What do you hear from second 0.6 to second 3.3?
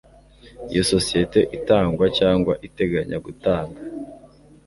Iyo sosiyete itanga cyangwa iteganya